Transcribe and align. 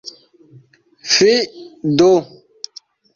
Fi 1.13 1.33
do! 1.97 2.09